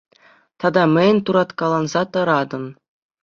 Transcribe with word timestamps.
Тата 0.59 0.83
мӗн 0.93 1.17
турткаланса 1.25 2.01
тӑратӑн? 2.13 2.65